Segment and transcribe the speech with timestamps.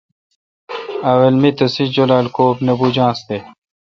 [1.11, 2.45] اول می تسے جولال کو
[2.79, 3.37] بوجانس تے۔